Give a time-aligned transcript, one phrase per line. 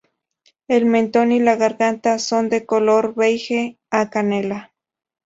[0.67, 4.73] El mentón y la garganta son de color beige a canela.